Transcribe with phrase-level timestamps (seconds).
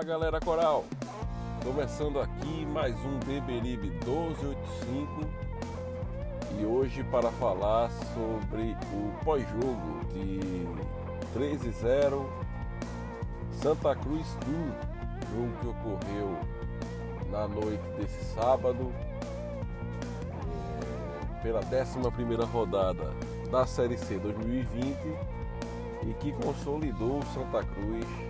[0.00, 0.86] Fala galera coral,
[1.62, 5.28] começando aqui mais um Beberibe 1285
[6.58, 10.66] e hoje para falar sobre o pós-jogo de
[11.38, 12.24] 13-0
[13.52, 16.38] Santa Cruz 1, jogo que ocorreu
[17.30, 18.90] na noite desse sábado,
[20.80, 23.12] é, pela 11 rodada
[23.50, 24.96] da Série C 2020
[26.08, 28.29] e que consolidou o Santa Cruz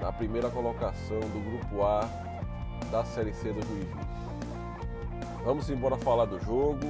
[0.00, 2.08] na primeira colocação do Grupo A
[2.90, 3.88] da Série C 2020.
[5.44, 6.86] Vamos embora falar do jogo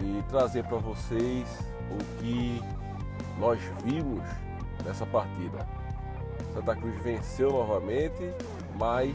[0.00, 1.48] e trazer para vocês
[1.90, 2.62] o que
[3.38, 4.22] nós vimos
[4.84, 5.66] nessa partida.
[6.54, 8.32] Santa Cruz venceu novamente,
[8.78, 9.14] mas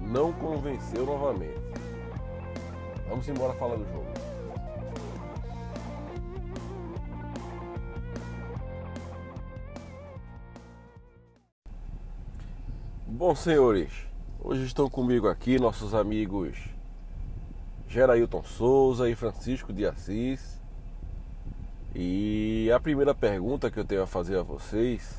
[0.00, 1.60] não convenceu novamente.
[3.08, 4.13] Vamos embora falar do jogo.
[13.26, 13.90] Bom, senhores,
[14.38, 16.58] hoje estão comigo aqui nossos amigos
[17.88, 20.60] Gerailton Souza e Francisco de Assis.
[21.94, 25.18] E a primeira pergunta que eu tenho a fazer a vocês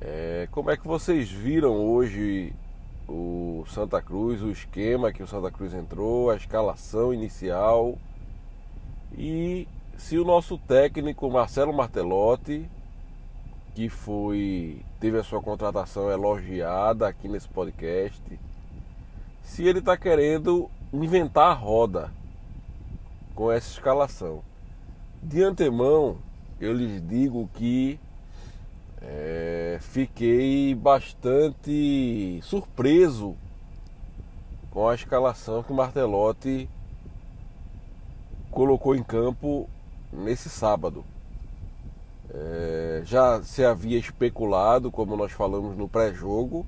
[0.00, 2.52] é, como é que vocês viram hoje
[3.08, 7.96] o Santa Cruz, o esquema que o Santa Cruz entrou, a escalação inicial
[9.16, 12.68] e se o nosso técnico Marcelo Martelotti,
[13.78, 18.20] que foi teve a sua contratação elogiada aqui nesse podcast,
[19.44, 22.12] se ele está querendo inventar a roda
[23.36, 24.42] com essa escalação.
[25.22, 26.16] De antemão,
[26.60, 28.00] eu lhes digo que
[29.00, 33.36] é, fiquei bastante surpreso
[34.72, 36.68] com a escalação que Martelotti
[38.50, 39.70] colocou em campo
[40.12, 41.04] nesse sábado.
[42.30, 46.66] É, já se havia especulado, como nós falamos no pré-jogo,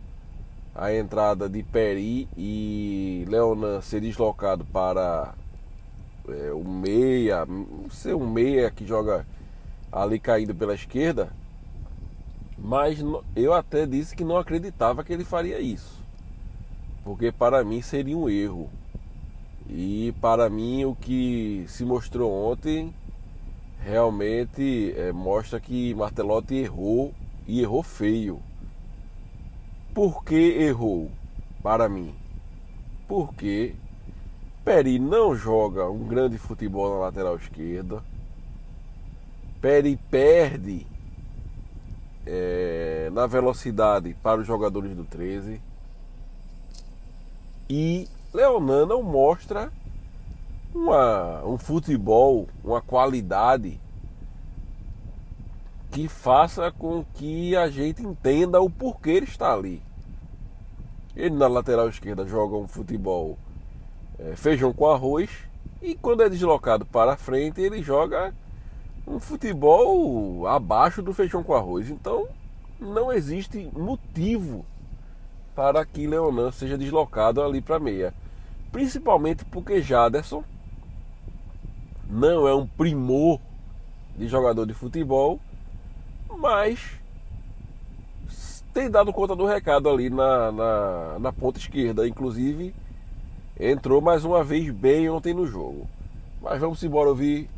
[0.75, 5.35] a entrada de Peri e Leonan ser deslocado para
[6.29, 7.47] é, o meia,
[7.91, 9.27] ser um meia que joga
[9.93, 11.31] ali caído pela esquerda,
[12.57, 12.99] mas
[13.35, 15.99] eu até disse que não acreditava que ele faria isso.
[17.03, 18.69] Porque para mim seria um erro.
[19.69, 22.95] E para mim o que se mostrou ontem
[23.85, 27.15] realmente é, mostra que Martelotti errou
[27.47, 28.41] e errou feio.
[29.95, 31.11] Por que errou?
[31.63, 32.15] Para mim.
[33.09, 33.75] Porque
[34.65, 38.03] Peri não joga um grande futebol na lateral esquerda.
[39.61, 40.87] Peri perde
[42.27, 45.61] é, na velocidade para os jogadores do 13.
[47.69, 49.73] E Leonan não mostra
[50.75, 53.81] uma, um futebol, uma qualidade
[55.91, 59.83] que faça com que a gente entenda o porquê ele está ali.
[61.17, 63.37] Ele na lateral esquerda joga um futebol
[64.19, 65.29] é, feijão com arroz
[65.83, 68.33] e quando é deslocado para frente ele joga
[69.07, 71.91] um futebol abaixo do feijão com arroz.
[71.91, 72.29] Então
[72.79, 74.65] não existe motivo
[75.55, 78.15] para que Leonan seja deslocado ali para meia.
[78.71, 80.45] Principalmente porque Jaderson
[82.11, 83.41] não é um primor
[84.17, 85.41] de jogador de futebol,
[86.39, 86.99] mas
[88.75, 92.07] tem dado conta do recado ali na, na, na ponta esquerda.
[92.07, 92.75] Inclusive,
[93.59, 95.89] entrou mais uma vez bem ontem no jogo.
[96.43, 97.49] Mas vamos embora ouvir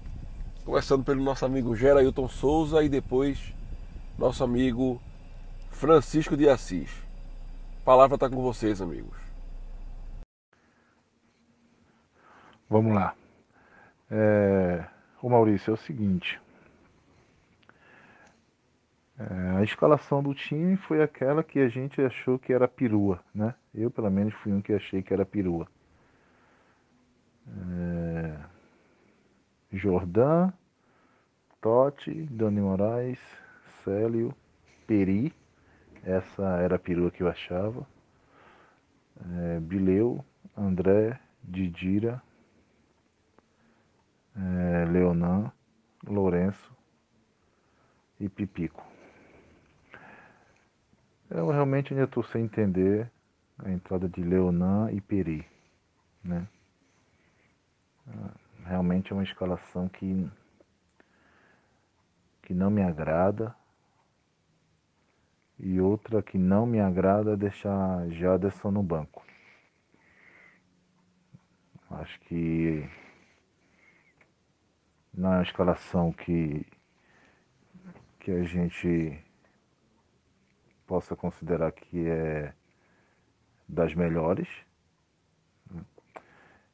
[0.65, 3.53] Começando pelo nosso amigo Gerailton Souza e depois
[4.17, 5.01] nosso amigo
[5.71, 6.89] Francisco de Assis.
[7.81, 9.17] A palavra está com vocês, amigos.
[12.71, 13.13] Vamos lá.
[14.13, 14.85] É...
[15.23, 16.39] O Maurício, é o seguinte.
[19.19, 19.57] É...
[19.57, 23.55] A escalação do time foi aquela que a gente achou que era perua, né?
[23.75, 25.67] Eu, pelo menos, fui um que achei que era perua.
[27.49, 28.39] É...
[29.73, 30.53] Jordan,
[31.63, 33.19] Totti, Dani Moraes,
[33.83, 34.35] Célio,
[34.87, 35.33] Peri,
[36.05, 37.87] essa era a perua que eu achava,
[39.21, 40.23] é, Bileu,
[40.57, 42.23] André, Didira,
[44.37, 45.53] é, Leonan,
[46.07, 46.75] Lourenço
[48.19, 48.85] e Pipico.
[51.31, 53.11] Eu realmente ainda estou sem entender
[53.59, 55.47] a entrada de Leonan e Peri,
[56.23, 56.47] né?
[58.09, 58.31] Ah,
[58.67, 60.29] realmente é uma escalação que
[62.43, 63.55] que não me agrada
[65.59, 69.25] e outra que não me agrada é deixar Jaderson no banco.
[71.89, 72.89] Acho que
[75.29, 76.67] uma escalação que,
[78.19, 79.19] que a gente
[80.87, 82.53] possa considerar que é
[83.69, 84.49] das melhores.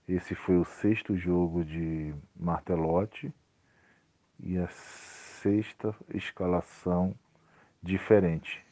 [0.09, 3.33] Esse foi o sexto jogo de Martelotti
[4.41, 7.15] e a sexta escalação
[7.83, 8.65] diferente.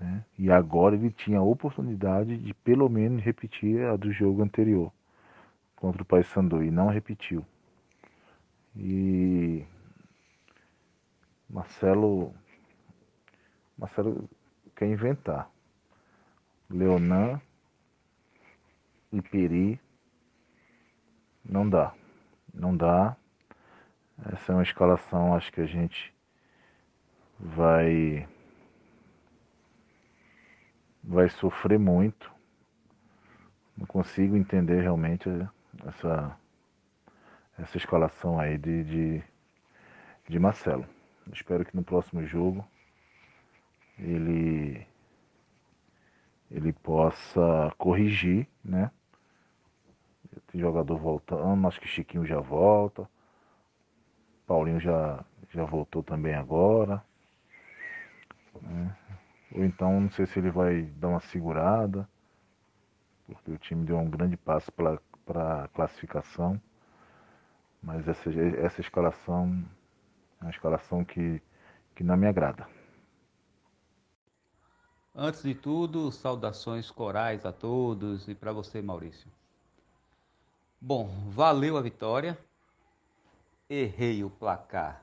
[0.00, 0.24] Né?
[0.38, 4.90] E agora ele tinha a oportunidade de pelo menos repetir a do jogo anterior
[5.76, 7.44] contra o Paysandu e não repetiu.
[8.78, 9.66] E
[11.50, 12.32] Marcelo
[13.76, 14.28] Marcelo
[14.76, 15.50] quer inventar.
[16.70, 17.40] Leonan
[19.12, 19.80] e Peri
[21.44, 21.94] não dá.
[22.54, 23.16] Não dá.
[24.32, 26.14] Essa é uma escalação, acho que a gente
[27.38, 28.28] vai
[31.02, 32.30] vai sofrer muito.
[33.76, 35.28] Não consigo entender realmente
[35.86, 36.36] essa
[37.58, 39.22] essa escalação aí de, de,
[40.28, 40.86] de Marcelo.
[41.32, 42.64] Espero que no próximo jogo
[43.98, 44.86] ele
[46.50, 48.90] ele possa corrigir, né?
[50.50, 53.08] Tem jogador voltando, acho que Chiquinho já volta.
[54.46, 57.04] Paulinho já, já voltou também agora.
[58.62, 58.96] Né?
[59.54, 62.08] Ou então não sei se ele vai dar uma segurada,
[63.26, 66.58] porque o time deu um grande passo para a classificação.
[67.88, 68.30] Mas essa,
[68.60, 69.64] essa escalação
[70.42, 71.40] é uma escalação que,
[71.96, 72.68] que não me agrada.
[75.14, 79.32] Antes de tudo, saudações corais a todos e para você, Maurício.
[80.78, 82.38] Bom, valeu a vitória.
[83.70, 85.02] Errei o placar,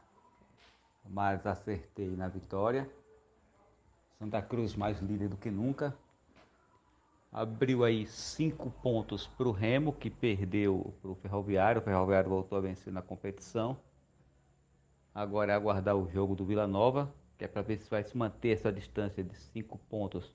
[1.09, 2.87] mas acertei na vitória.
[4.19, 5.97] Santa Cruz mais líder do que nunca.
[7.37, 11.81] Abriu aí cinco pontos para o Remo, que perdeu para o Ferroviário.
[11.81, 13.77] O Ferroviário voltou a vencer na competição.
[15.13, 18.15] Agora é aguardar o jogo do Vila Nova, que é para ver se vai se
[18.15, 20.33] manter essa distância de cinco pontos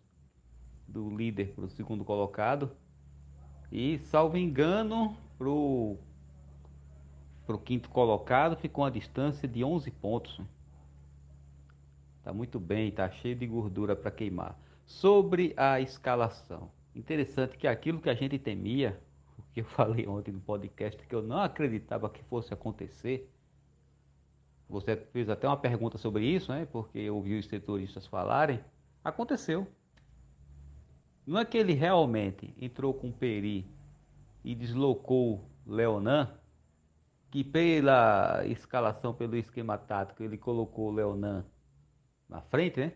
[0.86, 2.70] do líder para o segundo colocado.
[3.72, 5.98] E, salvo engano, para o
[7.64, 10.38] quinto colocado ficou uma distância de 11 pontos.
[12.22, 14.54] Tá muito bem, tá cheio de gordura para queimar.
[14.84, 16.78] Sobre a escalação.
[16.94, 19.00] Interessante que aquilo que a gente temia,
[19.38, 23.30] o que eu falei ontem no podcast, que eu não acreditava que fosse acontecer,
[24.68, 26.66] você fez até uma pergunta sobre isso, né?
[26.70, 28.60] Porque ouviu os setoristas falarem.
[29.02, 29.66] Aconteceu.
[31.26, 33.68] Não é que ele realmente entrou com Peri
[34.44, 36.32] e deslocou Leonan,
[37.30, 41.44] que pela escalação, pelo esquema tático, ele colocou Leonan
[42.28, 42.92] na frente, né?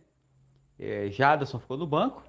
[0.79, 2.23] É, Jadson ficou no banco.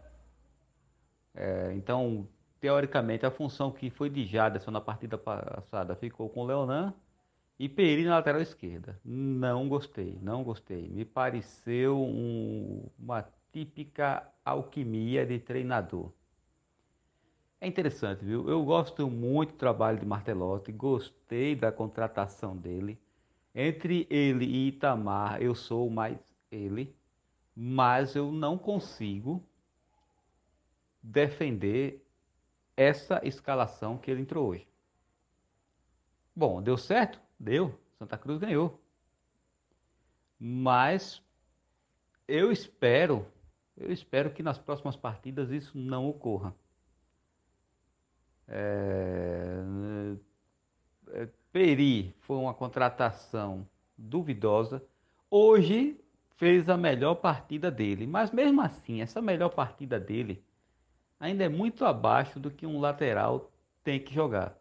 [1.36, 2.28] É, então,
[2.60, 6.94] teoricamente, a função que foi de Jadson na partida passada ficou com Leonan
[7.60, 9.00] e Peri na lateral esquerda.
[9.04, 10.88] Não gostei, não gostei.
[10.90, 16.12] Me pareceu um, uma típica alquimia de treinador.
[17.60, 18.48] É interessante, viu?
[18.50, 23.00] Eu gosto muito do trabalho de Martelotti, gostei da contratação dele.
[23.54, 26.18] Entre ele e Itamar, eu sou mais
[26.52, 26.96] ele,
[27.56, 29.44] mas eu não consigo
[31.06, 32.04] defender
[32.76, 34.68] essa escalação que ele entrou hoje.
[36.36, 37.22] Bom, deu certo?
[37.40, 37.80] Deu.
[37.98, 38.82] Santa Cruz ganhou.
[40.38, 41.22] Mas
[42.28, 43.26] eu espero,
[43.78, 46.54] eu espero que nas próximas partidas isso não ocorra.
[48.48, 49.62] É,
[51.12, 53.66] é, Peri foi uma contratação
[53.98, 54.84] duvidosa.
[55.30, 55.98] Hoje
[56.36, 60.44] fez a melhor partida dele, mas mesmo assim, essa melhor partida dele
[61.26, 63.52] ainda é muito abaixo do que um lateral
[63.84, 64.56] tem que jogar.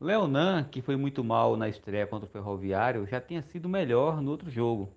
[0.00, 4.30] Leonan, que foi muito mal na estreia contra o Ferroviário, já tinha sido melhor no
[4.30, 4.92] outro jogo.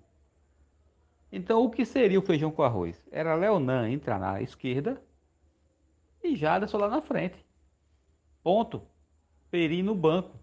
[1.30, 3.06] Então, o que seria o feijão com arroz?
[3.10, 5.00] Era Leonan entrar na esquerda
[6.22, 7.44] e Jaderson lá na frente.
[8.42, 8.82] Ponto.
[9.50, 10.38] Peri no banco.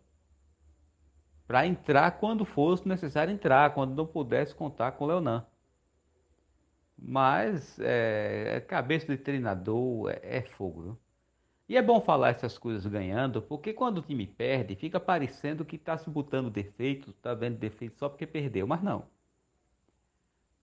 [1.47, 5.45] Para entrar quando fosse necessário entrar, quando não pudesse contar com Leonan.
[6.97, 10.81] Mas é, é, cabeça de treinador é, é fogo.
[10.81, 10.97] Viu?
[11.69, 15.75] E é bom falar essas coisas ganhando, porque quando o time perde, fica parecendo que
[15.75, 19.05] está se botando defeito, está vendo defeito só porque perdeu, mas não.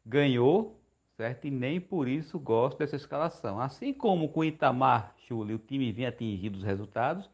[0.04, 0.80] Ganhou,
[1.16, 1.46] certo?
[1.46, 3.60] E nem por isso gosto dessa escalação.
[3.60, 7.28] Assim como com Itamar Chuli o time vinha atingindo os resultados,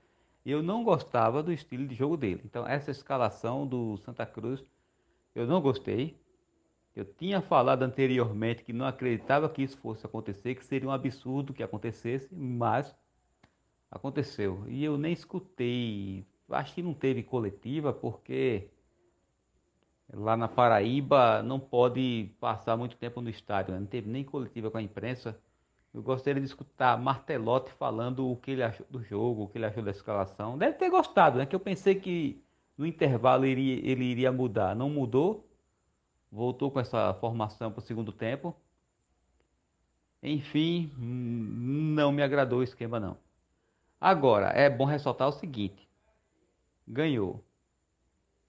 [0.44, 2.42] eu não gostava do estilo de jogo dele.
[2.44, 4.64] Então essa escalação do Santa Cruz
[5.34, 6.19] eu não gostei.
[6.94, 11.54] Eu tinha falado anteriormente que não acreditava que isso fosse acontecer, que seria um absurdo
[11.54, 12.94] que acontecesse, mas
[13.90, 14.64] aconteceu.
[14.68, 16.26] E eu nem escutei.
[16.48, 18.68] Acho que não teve coletiva porque
[20.12, 23.80] lá na Paraíba não pode passar muito tempo no estádio, né?
[23.80, 25.38] não teve nem coletiva com a imprensa.
[25.92, 29.66] Eu gostaria de escutar Martelotti falando o que ele achou do jogo, o que ele
[29.66, 30.56] achou da escalação.
[30.56, 31.46] Deve ter gostado, né?
[31.46, 32.40] Que eu pensei que
[32.78, 34.74] no intervalo ele ele iria mudar.
[34.76, 35.49] Não mudou.
[36.30, 38.54] Voltou com essa formação para o segundo tempo.
[40.22, 43.16] Enfim, não me agradou o esquema não.
[44.00, 45.88] Agora, é bom ressaltar o seguinte.
[46.86, 47.42] Ganhou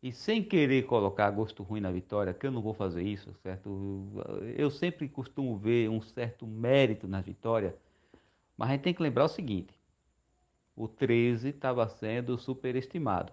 [0.01, 4.09] e sem querer colocar gosto ruim na vitória, que eu não vou fazer isso, certo?
[4.57, 7.75] Eu sempre costumo ver um certo mérito na vitória,
[8.57, 9.73] mas a gente tem que lembrar o seguinte:
[10.75, 13.31] o 13 estava sendo superestimado.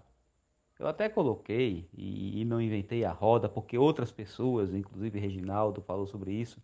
[0.79, 6.31] Eu até coloquei e, não inventei a roda, porque outras pessoas, inclusive Reginaldo, falou sobre
[6.31, 6.63] isso.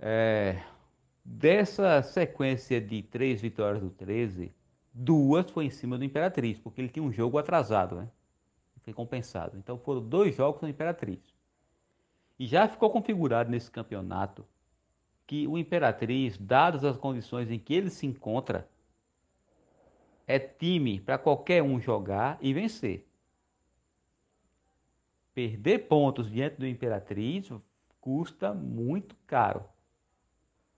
[0.00, 0.62] É,
[1.22, 4.54] dessa sequência de três vitórias do 13,
[4.98, 8.08] Duas foi em cima do Imperatriz, porque ele tinha um jogo atrasado, né?
[8.82, 9.58] Foi compensado.
[9.58, 11.20] Então foram dois jogos no Imperatriz.
[12.38, 14.46] E já ficou configurado nesse campeonato
[15.26, 18.66] que o Imperatriz, dadas as condições em que ele se encontra,
[20.26, 23.06] é time para qualquer um jogar e vencer.
[25.32, 27.50] Perder pontos diante do Imperatriz
[28.00, 29.64] custa muito caro.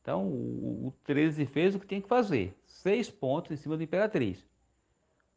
[0.03, 3.83] Então o, o 13 fez o que tinha que fazer seis pontos em cima do
[3.83, 4.45] Imperatriz.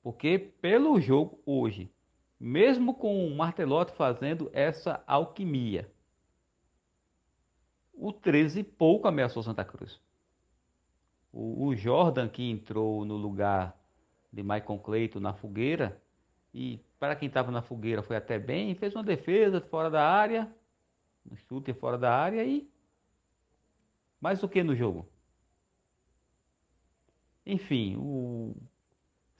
[0.02, 1.92] Porque pelo jogo hoje,
[2.40, 5.92] mesmo com o Martelotti fazendo essa alquimia,
[7.94, 10.02] o 13 pouco ameaçou Santa Cruz.
[11.32, 13.81] O Jordan que entrou no lugar
[14.32, 16.02] de Michael Clayton na fogueira,
[16.54, 20.54] e para quem estava na fogueira foi até bem, fez uma defesa fora da área,
[21.30, 22.70] um chute fora da área e
[24.20, 25.08] mais o que no jogo?
[27.46, 28.56] Enfim, o...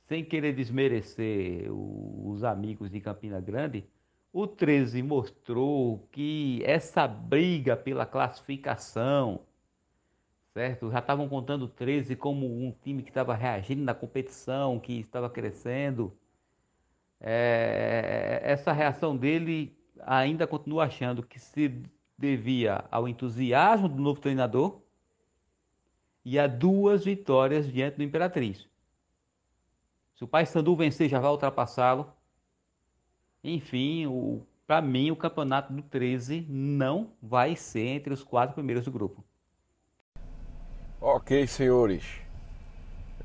[0.08, 3.86] sem querer desmerecer os amigos de Campina Grande,
[4.34, 9.42] o 13 mostrou que essa briga pela classificação,
[10.54, 10.92] certo?
[10.92, 15.30] Já estavam contando o 13 como um time que estava reagindo na competição, que estava
[15.30, 16.16] crescendo.
[17.20, 18.42] É...
[18.44, 21.84] essa reação dele ainda continua achando que se
[22.18, 24.82] devia ao entusiasmo do novo treinador
[26.26, 28.68] e a duas vitórias diante do Imperatriz.
[30.16, 32.14] Se o Paysandu vencer, já vai ultrapassá-lo.
[33.44, 34.06] Enfim,
[34.68, 39.24] para mim, o campeonato do 13 não vai ser entre os quatro primeiros do grupo.
[41.04, 42.04] Ok, senhores.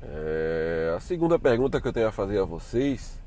[0.01, 3.21] É, a segunda pergunta que eu tenho a fazer a vocês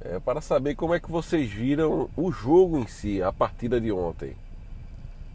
[0.00, 3.92] é para saber como é que vocês viram o jogo em si, a partida de
[3.92, 4.34] ontem.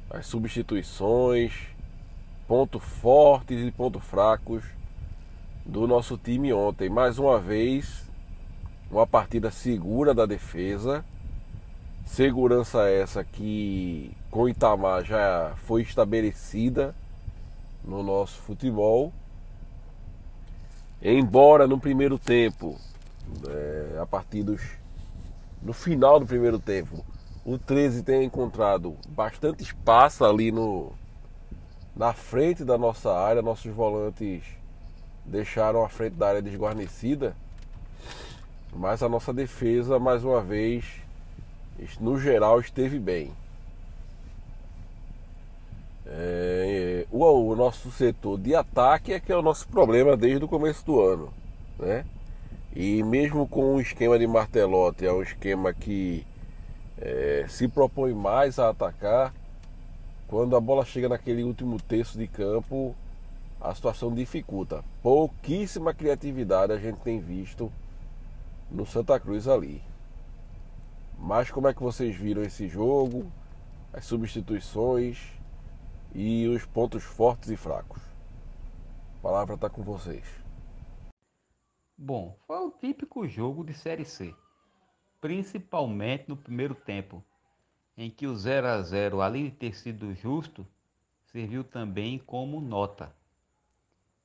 [0.09, 1.53] As substituições,
[2.45, 4.65] pontos fortes e pontos fracos
[5.65, 6.89] do nosso time ontem.
[6.89, 8.03] Mais uma vez,
[8.91, 11.05] uma partida segura da defesa.
[12.05, 16.93] Segurança essa que com Itamar já foi estabelecida
[17.85, 19.13] no nosso futebol.
[21.01, 22.79] Embora no primeiro tempo,
[23.47, 24.61] é, a partir dos.
[25.61, 27.05] no final do primeiro tempo,
[27.45, 30.91] o 13 tenha encontrado bastante espaço ali no,
[31.95, 34.43] na frente da nossa área, nossos volantes
[35.23, 37.35] deixaram a frente da área desguarnecida,
[38.73, 40.85] mas a nossa defesa, mais uma vez,
[41.99, 43.31] no geral, esteve bem.
[46.05, 50.47] É, o, o, nosso setor de ataque é que é o nosso problema desde o
[50.47, 51.33] começo do ano,
[51.79, 52.05] né?
[52.75, 56.25] E mesmo com o esquema de martelote, é um esquema que
[56.97, 59.33] é, se propõe mais a atacar,
[60.27, 62.95] quando a bola chega naquele último terço de campo,
[63.61, 64.83] a situação dificulta.
[65.01, 67.71] Pouquíssima criatividade a gente tem visto
[68.69, 69.81] no Santa Cruz ali.
[71.17, 73.25] Mas como é que vocês viram esse jogo,
[73.93, 75.34] as substituições
[76.17, 78.01] e os pontos fortes e fracos?
[79.17, 80.25] A palavra está com vocês.
[81.97, 84.33] Bom, foi o típico jogo de Série C,
[85.19, 87.21] principalmente no primeiro tempo
[87.97, 90.65] em que o 0 a 0, além de ter sido justo,
[91.25, 93.13] serviu também como nota.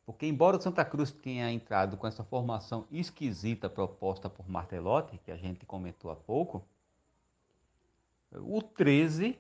[0.06, 5.30] Porque embora o Santa Cruz tenha entrado com essa formação esquisita proposta por Martelotti, que
[5.32, 6.64] a gente comentou há pouco,
[8.32, 9.37] o 13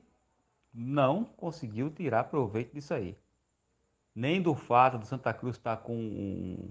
[0.72, 3.16] não conseguiu tirar proveito disso aí.
[4.14, 6.70] Nem do fato do Santa Cruz estar tá com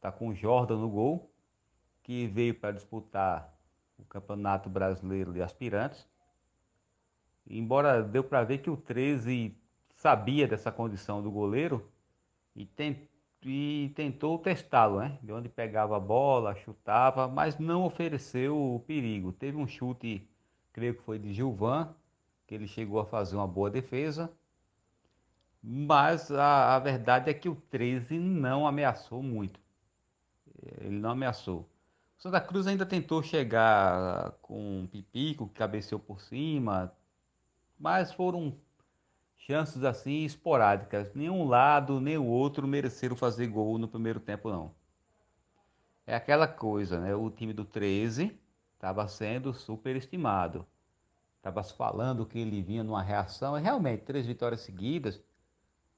[0.00, 1.30] tá com o Jordan no gol,
[2.02, 3.54] que veio para disputar
[3.98, 6.08] o Campeonato Brasileiro de Aspirantes.
[7.46, 9.54] Embora deu para ver que o 13
[9.94, 11.86] sabia dessa condição do goleiro
[12.56, 12.98] e, tent,
[13.44, 15.18] e tentou testá-lo, né?
[15.22, 19.32] De onde pegava a bola, chutava, mas não ofereceu perigo.
[19.32, 20.26] Teve um chute,
[20.72, 21.94] creio que foi de Gilvan,
[22.50, 24.28] que ele chegou a fazer uma boa defesa.
[25.62, 29.60] Mas a, a verdade é que o 13 não ameaçou muito.
[30.80, 31.60] Ele não ameaçou.
[32.18, 36.92] O Santa Cruz ainda tentou chegar com um Pipico, que cabeceou por cima,
[37.78, 38.56] mas foram
[39.36, 41.14] chances assim esporádicas.
[41.14, 44.74] Nenhum lado, nem o outro mereceram fazer gol no primeiro tempo, não.
[46.04, 47.14] É aquela coisa, né?
[47.14, 48.36] O time do 13
[48.74, 50.66] estava sendo superestimado.
[51.40, 53.58] Estava falando que ele vinha numa reação.
[53.58, 55.18] E realmente, três vitórias seguidas,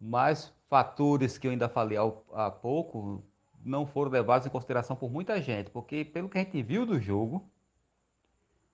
[0.00, 1.99] mas fatores que eu ainda falei
[2.32, 3.25] há pouco
[3.64, 7.00] não foram levados em consideração por muita gente, porque pelo que a gente viu do
[7.00, 7.44] jogo,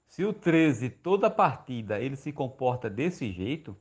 [0.06, 3.76] se o 13 toda a partida ele se comporta desse jeito,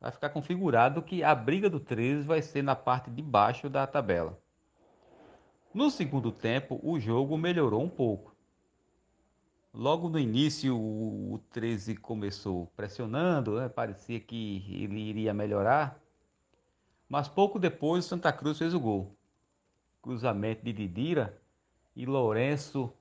[0.00, 3.86] vai ficar configurado que a briga do 13 vai ser na parte de baixo da
[3.86, 4.40] tabela.
[5.74, 8.34] No segundo tempo, o jogo melhorou um pouco.
[9.78, 13.68] Logo no início, o 13 começou pressionando, né?
[13.68, 16.02] parecia que ele iria melhorar.
[17.08, 19.16] Mas pouco depois, o Santa Cruz fez o gol
[20.02, 21.40] cruzamento de Didira
[21.94, 22.92] e Lourenço.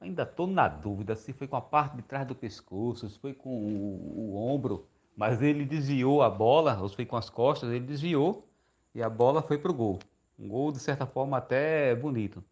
[0.00, 3.34] Ainda estou na dúvida se foi com a parte de trás do pescoço, se foi
[3.34, 4.86] com o, o ombro,
[5.16, 8.48] mas ele desviou a bola, ou se foi com as costas, ele desviou
[8.94, 9.98] e a bola foi para o gol.
[10.38, 12.44] Um gol, de certa forma, até bonito.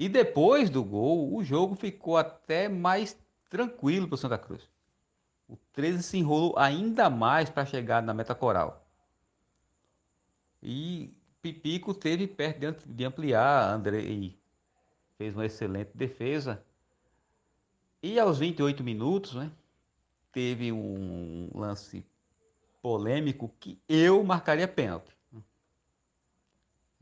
[0.00, 3.14] E depois do gol, o jogo ficou até mais
[3.50, 4.66] tranquilo para o Santa Cruz.
[5.46, 8.88] O 13 se enrolou ainda mais para chegar na meta coral.
[10.62, 14.34] E Pipico teve perto de ampliar, Andrei
[15.18, 16.64] fez uma excelente defesa.
[18.02, 19.52] E aos 28 minutos, né,
[20.32, 22.06] teve um lance
[22.80, 25.14] polêmico que eu marcaria pênalti.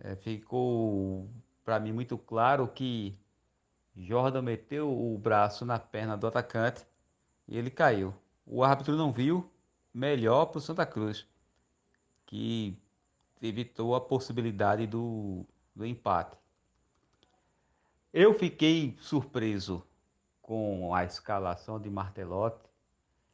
[0.01, 1.31] É, ficou
[1.69, 3.15] para mim muito claro que
[3.95, 6.87] Jordan meteu o braço na perna do atacante
[7.47, 8.15] e ele caiu.
[8.47, 9.53] O árbitro não viu,
[9.93, 11.27] melhor para o Santa Cruz,
[12.25, 12.75] que
[13.43, 15.45] evitou a possibilidade do,
[15.77, 16.39] do empate.
[18.15, 19.87] Eu fiquei surpreso
[20.41, 22.65] com a escalação de Martelotti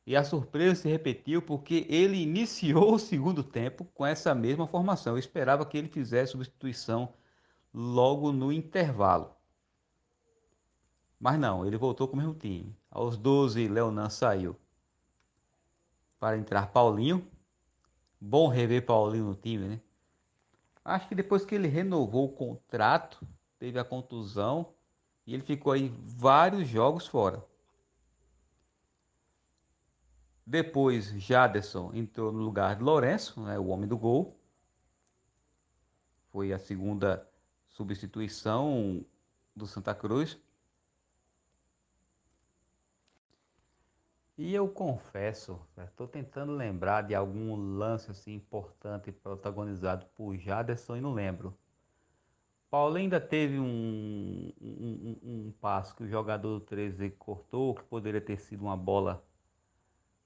[0.04, 5.12] e a surpresa se repetiu porque ele iniciou o segundo tempo com essa mesma formação.
[5.12, 7.14] Eu esperava que ele fizesse substituição
[7.74, 9.34] logo no intervalo.
[11.18, 12.76] Mas não, ele voltou com o mesmo time.
[12.88, 14.56] Aos 12, Leonan saiu
[16.20, 17.26] para entrar Paulinho.
[18.20, 19.80] Bom rever Paulinho no time, né?
[20.84, 23.26] Acho que depois que ele renovou o contrato,
[23.58, 24.74] teve a contusão
[25.26, 27.44] e ele ficou aí vários jogos fora.
[30.46, 34.38] Depois, Jaderson entrou no lugar de Lourenço, né, o homem do gol.
[36.30, 37.26] Foi a segunda
[37.74, 39.04] substituição
[39.54, 40.38] do Santa Cruz.
[44.37, 51.00] E eu confesso, estou tentando lembrar de algum lance assim importante protagonizado por Jaderson e
[51.00, 51.56] não lembro.
[52.68, 57.84] Paulo ainda teve um, um, um, um passo que o jogador do 13 cortou, que
[57.84, 59.24] poderia ter sido uma bola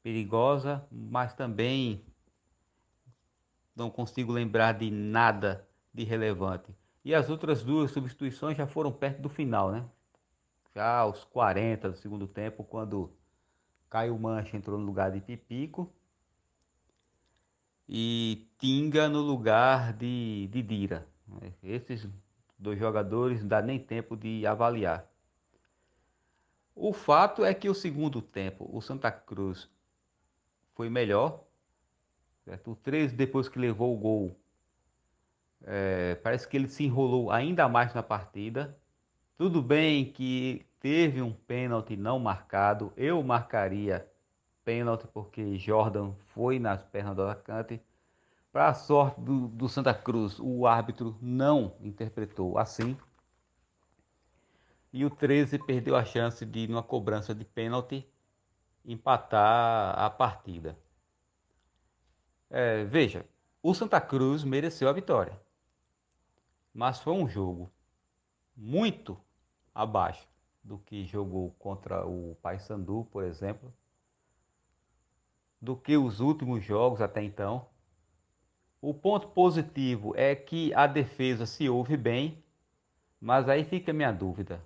[0.03, 2.03] perigosa, mas também
[3.77, 6.75] não consigo lembrar de nada de relevante.
[7.09, 9.83] E as outras duas substituições já foram perto do final, né?
[10.75, 13.11] Já aos 40 do segundo tempo, quando
[13.89, 15.91] Caio Mancha entrou no lugar de Pipico.
[17.89, 21.09] E Tinga no lugar de, de Dira.
[21.63, 22.07] Esses
[22.59, 25.11] dois jogadores não dá nem tempo de avaliar.
[26.75, 29.67] O fato é que o segundo tempo, o Santa Cruz
[30.75, 31.43] foi melhor.
[32.45, 32.73] Certo?
[32.73, 34.37] O 13, depois que levou o gol,
[35.65, 38.77] é, parece que ele se enrolou ainda mais na partida.
[39.37, 42.93] Tudo bem que teve um pênalti não marcado.
[42.97, 44.09] Eu marcaria
[44.65, 47.81] pênalti porque Jordan foi nas pernas do atacante.
[48.53, 52.97] Para a sorte do, do Santa Cruz, o árbitro não interpretou assim.
[54.93, 58.07] E o 13 perdeu a chance de, numa cobrança de pênalti,
[58.85, 60.79] empatar a partida.
[62.51, 63.27] É, veja,
[63.63, 65.39] o Santa Cruz mereceu a vitória.
[66.73, 67.71] Mas foi um jogo
[68.57, 69.19] muito
[69.75, 70.29] abaixo
[70.63, 73.73] do que jogou contra o Paysandu, por exemplo.
[75.61, 77.67] do que os últimos jogos até então.
[78.81, 82.43] O ponto positivo é que a defesa se ouve bem,
[83.21, 84.63] mas aí fica a minha dúvida.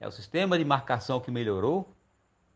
[0.00, 1.88] É o sistema de marcação que melhorou?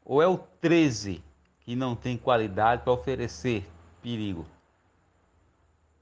[0.05, 1.23] Ou é o 13
[1.61, 3.69] que não tem qualidade para oferecer
[4.03, 4.47] perigo?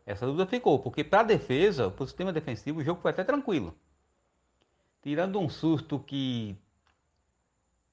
[0.07, 3.23] Essa dúvida ficou, porque para a defesa, para o sistema defensivo, o jogo foi até
[3.23, 3.75] tranquilo.
[5.03, 6.57] Tirando um susto que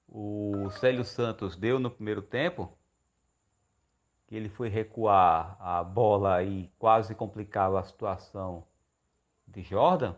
[0.07, 2.77] o Célio Santos deu no primeiro tempo,
[4.27, 8.65] que ele foi recuar a bola e quase complicava a situação
[9.47, 10.15] de Jordan,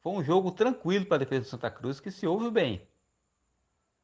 [0.00, 2.86] foi um jogo tranquilo para a defesa do Santa Cruz que se ouve bem.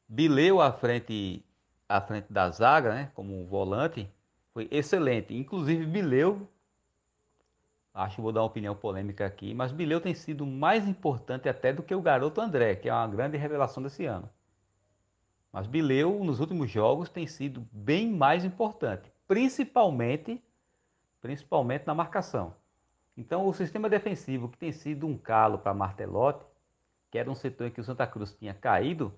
[0.07, 1.43] Bileu à frente,
[1.89, 4.09] à frente da zaga, né, como volante,
[4.57, 5.35] foi excelente.
[5.35, 6.47] Inclusive Bileu,
[7.93, 11.71] acho que vou dar uma opinião polêmica aqui, mas Bileu tem sido mais importante até
[11.71, 14.27] do que o garoto André, que é uma grande revelação desse ano.
[15.53, 20.43] Mas Bileu, nos últimos jogos, tem sido bem mais importante, principalmente,
[21.21, 22.55] principalmente na marcação.
[23.15, 26.43] Então, o sistema defensivo, que tem sido um calo para Martelotti,
[27.11, 29.13] que era um setor em que o Santa Cruz tinha caído,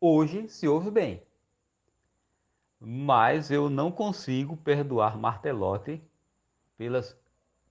[0.00, 1.20] hoje se ouve bem.
[2.86, 6.02] Mas eu não consigo perdoar Martelotti
[6.76, 7.18] pelas,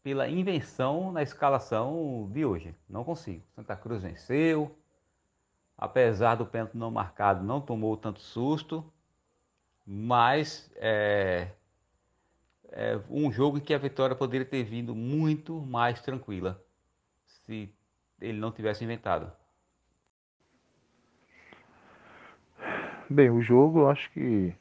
[0.02, 2.76] pela invenção na escalação de hoje.
[2.89, 3.43] Não consigo.
[3.56, 4.76] Santa Cruz venceu,
[5.78, 8.84] apesar do pênalti não marcado, não tomou tanto susto,
[9.86, 11.52] mas é,
[12.71, 16.60] é um jogo em que a vitória poderia ter vindo muito mais tranquila
[17.28, 17.69] se
[18.19, 19.32] ele não tivesse inventado.
[23.08, 24.56] Bem, o jogo eu acho que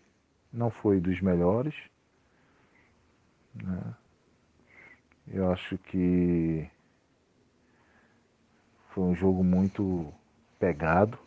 [0.53, 1.75] não foi dos melhores.
[3.55, 3.95] Né?
[5.29, 6.69] Eu acho que
[8.91, 10.13] foi um jogo muito
[10.59, 11.19] pegado,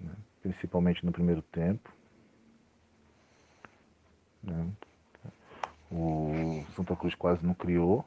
[0.00, 0.12] né?
[0.42, 1.92] principalmente no primeiro tempo.
[4.42, 4.72] Né?
[5.90, 8.04] O Santa Cruz quase não criou.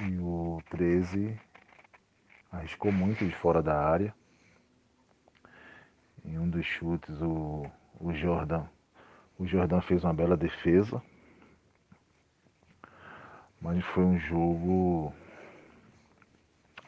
[0.00, 1.38] E o 13
[2.50, 4.14] arriscou muito de fora da área.
[6.30, 8.64] Em um dos chutes o, o Jordan.
[9.36, 11.02] O Jordan fez uma bela defesa.
[13.60, 15.12] Mas foi um jogo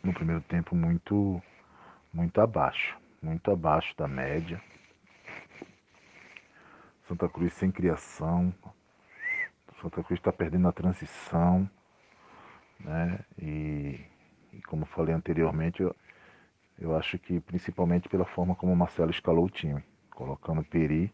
[0.00, 1.42] no primeiro tempo muito
[2.12, 4.62] muito abaixo, muito abaixo da média.
[7.08, 8.54] Santa Cruz sem criação.
[9.80, 11.68] Santa Cruz está perdendo a transição,
[12.78, 13.18] né?
[13.36, 14.06] E,
[14.52, 15.82] e como falei anteriormente,
[16.78, 21.12] eu acho que principalmente pela forma como o Marcelo escalou o time, colocando Peri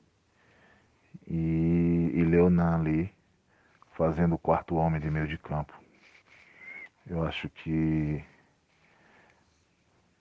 [1.26, 3.12] e, e Leonan ali
[3.92, 5.74] fazendo o quarto homem de meio de campo.
[7.06, 8.24] Eu acho que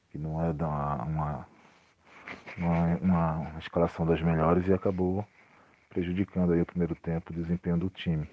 [0.10, 1.48] que não é uma,
[2.58, 5.26] uma, uma, escalação das melhores e acabou
[5.90, 8.28] prejudicando aí o primeiro tempo o desempenho do time.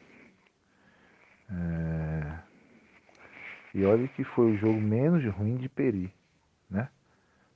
[1.50, 2.38] É...
[3.74, 6.12] E olha que foi o jogo menos ruim de Peri,
[6.70, 6.88] né?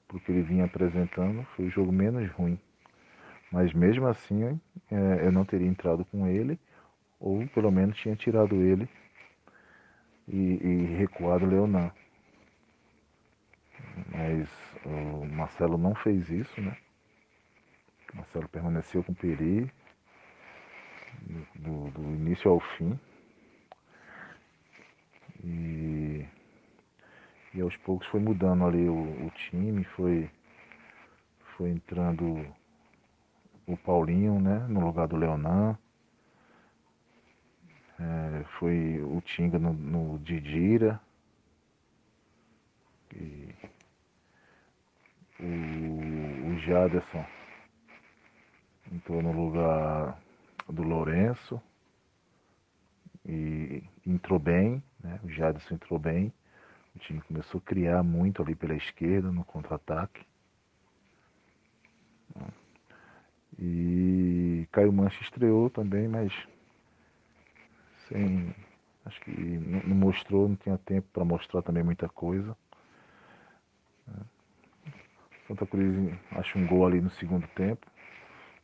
[0.07, 2.59] Porque ele vinha apresentando, foi o jogo menos ruim.
[3.53, 6.59] Mas mesmo assim, é, eu não teria entrado com ele,
[7.21, 8.89] ou pelo menos tinha tirado ele
[10.27, 11.91] e, e recuado o Leonan
[14.09, 14.49] mas
[14.85, 16.77] o Marcelo não fez isso, né?
[18.13, 19.71] O Marcelo permaneceu com o Peri
[21.57, 22.99] do, do início ao fim.
[25.45, 26.27] E,
[27.59, 30.31] e aos poucos foi mudando ali o, o time, foi,
[31.57, 32.47] foi entrando
[33.67, 35.77] o Paulinho, né, no lugar do Leonan.
[37.99, 41.01] É, foi o Tinga no, no Didira.
[43.13, 43.53] E
[45.41, 47.27] o, o Jaderson
[48.93, 50.17] entrou no lugar
[50.69, 51.61] do Lourenço
[53.27, 55.19] e entrou bem, né?
[55.25, 56.33] O Jaderson entrou bem.
[56.99, 60.27] O time começou a criar muito ali pela esquerda no contra-ataque.
[63.57, 66.33] E Caio Mancha estreou também, mas
[68.09, 68.53] sem.
[69.05, 72.57] Acho que não mostrou, não tinha tempo para mostrar também muita coisa.
[75.47, 77.87] Santa Cruz acha um gol ali no segundo tempo.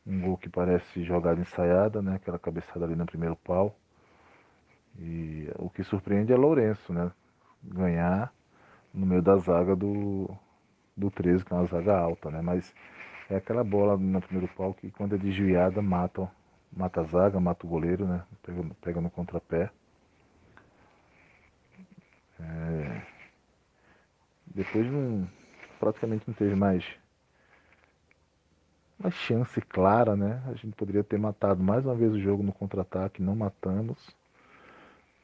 [0.05, 2.17] Um gol que parece jogada ensaiada, né?
[2.17, 3.79] Aquela cabeçada ali no primeiro pau.
[4.99, 7.13] E o que surpreende é Lourenço, né?
[7.65, 8.33] Ganhar
[8.93, 10.31] no meio da zaga do,
[10.97, 12.41] do 13, que é uma zaga alta, né?
[12.41, 12.73] Mas
[13.29, 16.31] é aquela bola no primeiro pau que quando é desviada mata,
[16.73, 18.23] mata a zaga, mata o goleiro, né?
[18.43, 19.71] Pega, pega no contrapé.
[22.39, 23.03] É...
[24.47, 25.29] Depois não
[25.81, 26.85] praticamente não teve mais
[28.99, 30.43] uma chance clara, né?
[30.47, 33.99] A gente poderia ter matado mais uma vez o jogo no contra-ataque, não matamos.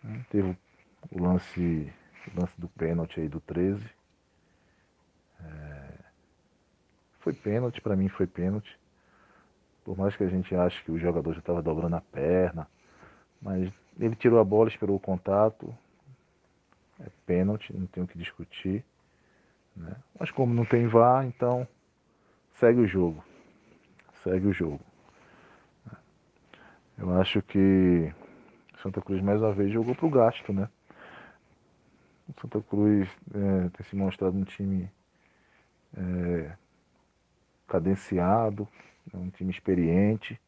[0.02, 0.24] Né?
[0.30, 0.56] Teve
[1.10, 1.92] o lance,
[2.34, 3.84] lance do pênalti aí do 13.
[5.42, 5.94] É...
[7.20, 8.78] Foi pênalti, para mim foi pênalti.
[9.84, 12.68] Por mais que a gente ache que o jogador já estava dobrando a perna,
[13.40, 15.74] mas ele tirou a bola, esperou o contato.
[17.00, 18.84] É pênalti, não tem o que discutir.
[19.74, 19.96] Né?
[20.18, 21.66] Mas como não tem VAR, então
[22.52, 23.24] segue o jogo.
[24.22, 24.80] Segue o jogo.
[26.98, 28.12] Eu acho que
[28.82, 30.68] Santa Cruz mais uma vez jogou para o gasto, né?
[32.36, 34.90] O Santa Cruz é, tem se mostrado um time
[35.96, 36.56] é,
[37.66, 38.68] cadenciado,
[39.12, 39.18] né?
[39.18, 40.40] um time experiente,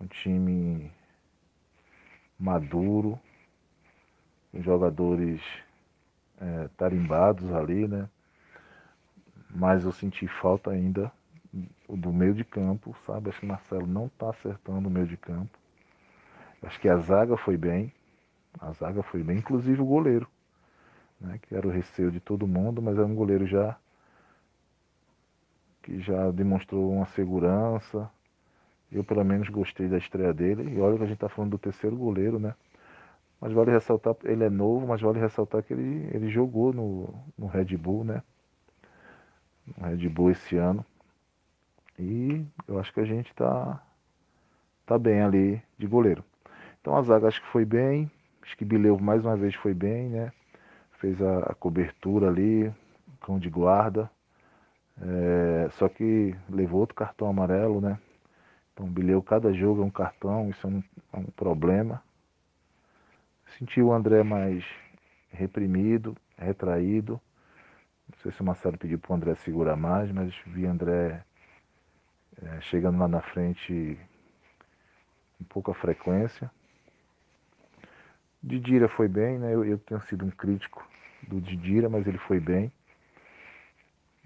[0.00, 0.90] um time
[2.38, 3.20] maduro,
[4.50, 5.42] com jogadores
[6.40, 8.08] é, tarimbados ali, né?
[9.50, 11.12] Mas eu senti falta ainda
[11.88, 13.28] do meio de campo, sabe?
[13.28, 15.58] Acho que o Marcelo não está acertando o meio de campo.
[16.62, 17.92] Acho que a zaga foi bem,
[18.58, 20.28] a zaga foi bem, inclusive o goleiro,
[21.20, 21.38] né?
[21.42, 23.76] Que era o receio de todo mundo, mas é um goleiro já
[25.82, 28.10] que já demonstrou uma segurança.
[28.92, 30.74] Eu pelo menos gostei da estreia dele.
[30.74, 32.54] E olha que a gente está falando do terceiro goleiro, né?
[33.40, 37.08] Mas vale ressaltar, ele é novo, mas vale ressaltar que ele, ele jogou no,
[37.38, 38.22] no Red Bull, né?
[39.78, 40.84] No Red Bull esse ano.
[41.98, 43.82] E eu acho que a gente tá,
[44.84, 46.22] tá bem ali de goleiro.
[46.80, 48.10] Então a zaga acho que foi bem.
[48.50, 50.32] Acho que Bileu mais uma vez foi bem, né?
[50.98, 52.68] Fez a, a cobertura ali,
[53.20, 54.10] cão de guarda.
[55.00, 57.96] É, só que levou outro cartão amarelo, né?
[58.72, 60.82] Então Bileu cada jogo é um cartão, isso é um,
[61.12, 62.02] é um problema.
[63.56, 64.64] Senti o André mais
[65.30, 67.20] reprimido, retraído.
[68.08, 71.22] Não sei se o Marcelo pediu para o André segurar mais, mas vi André
[72.42, 73.96] é, chegando lá na frente
[75.38, 76.50] com pouca frequência.
[78.42, 79.54] Didira foi bem, né?
[79.54, 80.86] Eu, eu, tenho sido um crítico
[81.28, 82.72] do Didira, mas ele foi bem.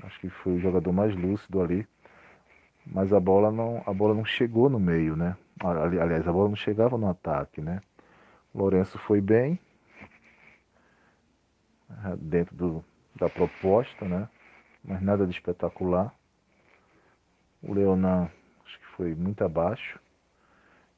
[0.02, 1.86] Acho que foi o jogador mais lúcido ali.
[2.86, 5.36] Mas a bola não, a bola não chegou no meio, né?
[5.60, 7.80] Aliás, a bola não chegava no ataque, né?
[8.54, 9.58] Lourenço foi bem
[12.18, 12.84] dentro do,
[13.16, 14.28] da proposta, né?
[14.84, 16.14] Mas nada de espetacular.
[17.62, 18.30] O Leonan
[18.64, 19.98] acho que foi muito abaixo.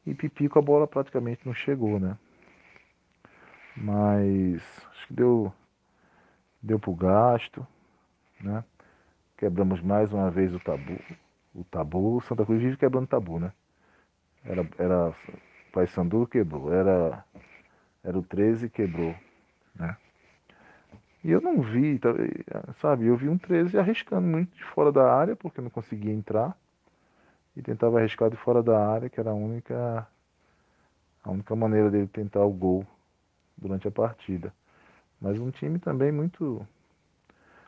[0.04, 2.16] E Pipico a bola praticamente não chegou, né?
[3.76, 5.52] Mas acho que deu
[6.62, 7.66] deu pro gasto,
[8.40, 8.64] né?
[9.36, 10.98] Quebramos mais uma vez o tabu.
[11.54, 13.52] O tabu, Santa Cruz vive quebrando tabu, né?
[14.44, 15.14] Era, era
[15.72, 17.24] Paysandu quebrou, era,
[18.02, 19.14] era o 13 quebrou,
[19.74, 19.96] né?
[21.22, 22.10] E eu não vi, tá,
[22.80, 26.56] sabe, eu vi um 13 arriscando muito de fora da área, porque não conseguia entrar,
[27.56, 30.06] e tentava arriscar de fora da área, que era a única,
[31.24, 32.86] a única maneira dele tentar o gol
[33.56, 34.52] durante a partida.
[35.20, 36.66] Mas um time também muito.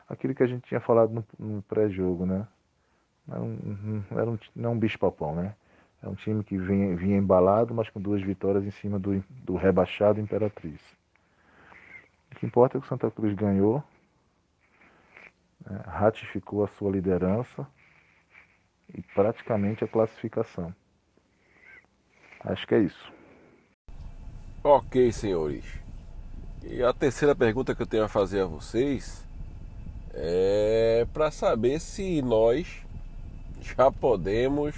[0.07, 2.47] aquilo que a gente tinha falado no, no pré-jogo, né?
[3.27, 5.55] Era um, era um, não um bicho-papão, né?
[6.01, 9.55] É um time que vinha, vinha embalado, mas com duas vitórias em cima do, do
[9.55, 10.79] rebaixado Imperatriz.
[12.31, 13.83] O que importa é que o Santa Cruz ganhou,
[15.65, 17.67] né, ratificou a sua liderança
[18.93, 20.73] e praticamente a classificação.
[22.45, 23.18] Acho que é isso.
[24.61, 25.63] Ok, senhores.
[26.63, 29.23] E a terceira pergunta que eu tenho a fazer a vocês
[30.13, 32.67] é para saber se nós
[33.61, 34.75] já podemos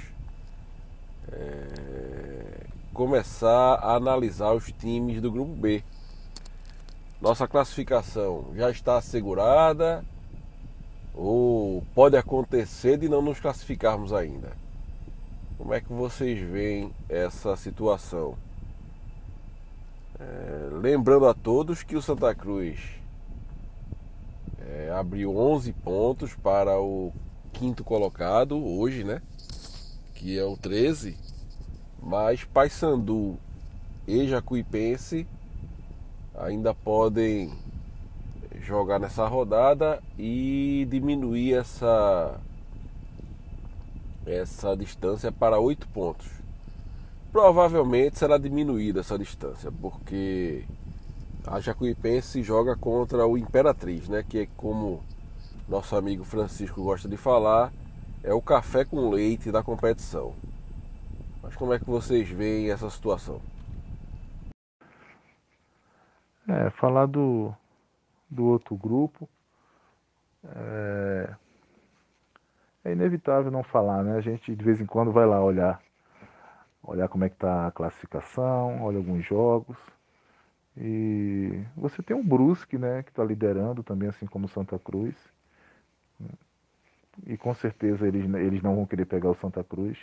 [1.31, 5.83] é, começar a analisar os times do grupo B.
[7.19, 10.05] Nossa classificação já está assegurada
[11.15, 14.51] ou pode acontecer de não nos classificarmos ainda?
[15.57, 18.37] Como é que vocês veem essa situação?
[20.21, 22.79] É, lembrando a todos que o Santa Cruz
[24.59, 27.11] é, abriu 11 pontos para o
[27.51, 29.21] quinto colocado hoje, né?
[30.21, 31.17] que é o 13,
[31.99, 33.39] mas Paysandu
[34.07, 35.25] e Jacuipense
[36.37, 37.51] ainda podem
[38.61, 42.39] jogar nessa rodada e diminuir essa
[44.23, 46.40] essa distância para 8 pontos.
[47.31, 50.65] Provavelmente será diminuída essa distância, porque
[51.47, 55.01] a Jacuipense joga contra o Imperatriz, né, que é como
[55.67, 57.71] nosso amigo Francisco gosta de falar,
[58.23, 60.33] é o café com leite da competição.
[61.41, 63.41] Mas como é que vocês veem essa situação?
[66.47, 67.53] É, falar do,
[68.29, 69.27] do outro grupo.
[70.43, 71.35] É,
[72.83, 74.17] é inevitável não falar, né?
[74.17, 75.81] A gente de vez em quando vai lá olhar,
[76.83, 79.77] olhar como é que está a classificação, olha alguns jogos.
[80.77, 85.15] E você tem o Brusque, né, que está liderando também, assim como o Santa Cruz.
[87.25, 89.97] E com certeza eles, eles não vão querer pegar o Santa Cruz.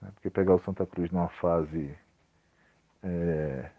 [0.00, 1.94] Né, porque pegar o Santa Cruz numa fase
[3.02, 3.70] é,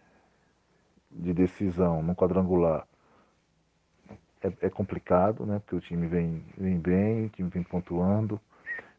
[1.10, 2.86] de decisão, num quadrangular,
[4.42, 5.58] é, é, complicado, né?
[5.58, 8.40] Porque o time vem, vem bem, o time vem pontuando.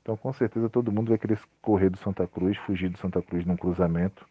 [0.07, 3.45] Então, com certeza, todo mundo vai querer correr do Santa Cruz, fugir do Santa Cruz
[3.45, 4.25] num cruzamento.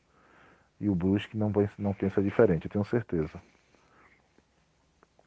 [0.81, 3.39] E o Brusque não, vai, não pensa diferente, eu tenho certeza.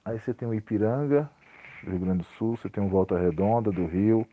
[0.03, 1.29] Aí você tem o Ipiranga,
[1.83, 4.27] do Rio Grande do Sul, você tem o Volta Redonda, do Rio.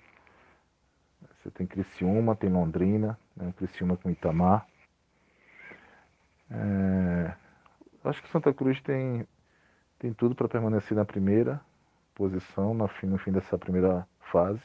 [1.35, 3.53] Você tem Criciúma, tem Londrina, né?
[3.59, 4.67] Criciúma com Itamar.
[6.51, 7.35] É,
[8.05, 9.29] acho que Santa Cruz tem
[9.99, 11.61] tem tudo para permanecer na primeira
[12.15, 14.63] posição, no fim, no fim dessa primeira fase,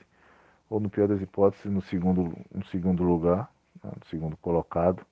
[0.72, 3.52] ou no pior das hipóteses, no segundo, no segundo lugar,
[3.84, 5.06] né, no segundo colocado.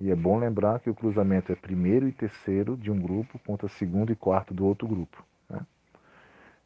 [0.00, 3.68] E é bom lembrar que o cruzamento é primeiro e terceiro de um grupo contra
[3.68, 5.22] segundo e quarto do outro grupo.
[5.50, 5.60] Né?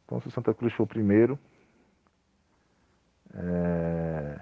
[0.05, 1.37] Então, se o Santa Cruz for primeiro,
[3.33, 4.39] é...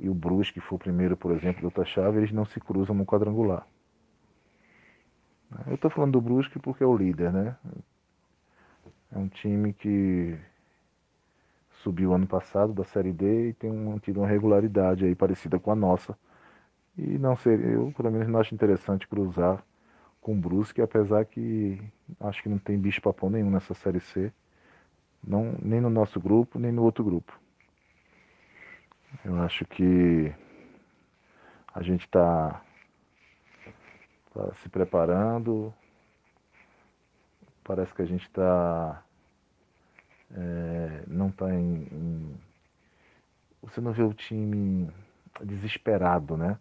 [0.00, 3.06] e o Brusque for primeiro, por exemplo, de outra chave, eles não se cruzam no
[3.06, 3.64] quadrangular.
[5.68, 7.56] Eu estou falando do Brusque porque é o líder, né?
[9.12, 10.36] É um time que
[11.82, 15.76] subiu ano passado da Série D e tem mantido uma regularidade aí parecida com a
[15.76, 16.16] nossa.
[16.96, 19.64] E não seria, eu pelo menos não acho interessante cruzar
[20.20, 21.80] com o Brusque, apesar que
[22.20, 24.32] acho que não tem bicho papão nenhum nessa Série C.
[25.26, 27.38] Não, nem no nosso grupo, nem no outro grupo.
[29.24, 30.32] Eu acho que
[31.74, 32.62] a gente está
[34.34, 35.72] tá se preparando.
[37.64, 39.02] Parece que a gente está.
[40.30, 42.34] É, não está em,
[43.62, 44.90] Você não vê o time
[45.42, 46.58] desesperado, né?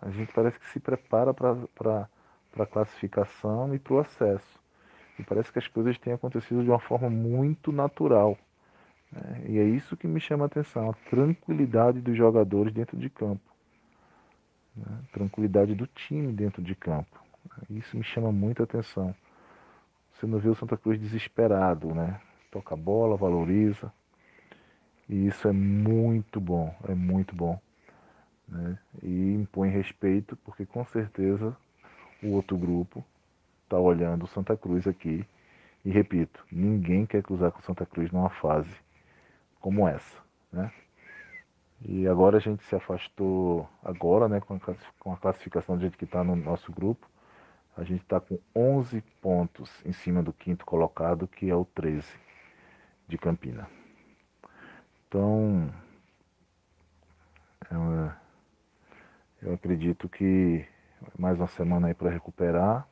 [0.00, 2.08] A gente parece que se prepara para
[2.58, 4.60] a classificação e para o acesso.
[5.18, 8.38] E parece que as coisas têm acontecido de uma forma muito natural.
[9.12, 9.44] Né?
[9.48, 13.50] E é isso que me chama a atenção, a tranquilidade dos jogadores dentro de campo
[14.76, 14.98] né?
[15.12, 17.18] tranquilidade do time dentro de campo.
[17.68, 19.14] Isso me chama muita atenção.
[20.20, 22.20] Você não vê o Santa Cruz desesperado, né?
[22.50, 23.90] Toca a bola, valoriza.
[25.08, 27.58] E isso é muito bom, é muito bom.
[28.46, 28.78] Né?
[29.02, 31.56] E impõe respeito, porque com certeza
[32.22, 33.02] o outro grupo
[33.64, 35.24] está olhando o Santa Cruz aqui.
[35.86, 38.76] E repito, ninguém quer cruzar com o Santa Cruz numa fase
[39.58, 40.18] como essa.
[40.52, 40.70] Né?
[41.80, 46.22] E agora a gente se afastou, agora, né, com a classificação do jeito que está
[46.22, 47.08] no nosso grupo,
[47.76, 52.06] a gente está com 11 pontos em cima do quinto colocado, que é o 13
[53.08, 53.68] de Campina.
[55.06, 55.72] Então,
[57.70, 58.12] eu,
[59.42, 60.66] eu acredito que
[61.18, 62.86] mais uma semana aí para recuperar.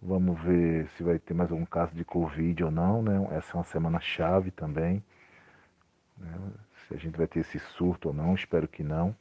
[0.00, 3.26] Vamos ver se vai ter mais algum caso de Covid ou não, né?
[3.30, 5.02] Essa é uma semana chave também.
[6.18, 6.36] Né?
[6.86, 9.16] Se a gente vai ter esse surto ou não, espero que não.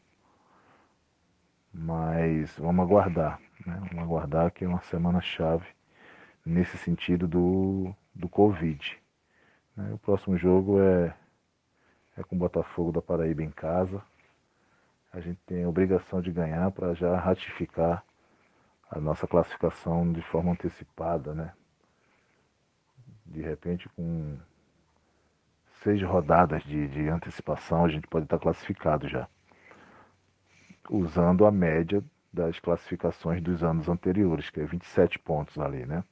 [1.73, 3.81] Mas vamos aguardar, né?
[3.89, 5.65] Vamos aguardar que é uma semana chave
[6.45, 9.01] nesse sentido do, do Covid.
[9.75, 9.93] Né?
[9.93, 11.15] O próximo jogo é,
[12.17, 14.01] é com o Botafogo da Paraíba em casa.
[15.11, 18.03] A gente tem a obrigação de ganhar para já ratificar
[18.89, 21.53] a nossa classificação de forma antecipada, né?
[23.25, 24.37] De repente com
[25.83, 29.27] seis rodadas de, de antecipação, a gente pode estar classificado já.
[30.89, 36.03] Usando a média das classificações dos anos anteriores, que é 27 pontos ali, né?